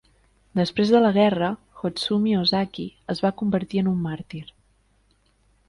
Després 0.59 0.93
de 0.93 1.01
la 1.03 1.11
guerra, 1.17 1.49
Hotsumi 1.83 2.33
Ozaki 2.39 2.87
es 3.17 3.23
va 3.27 3.33
convertir 3.43 3.85
en 3.85 3.93
un 3.95 4.03
màrtir. 4.09 4.43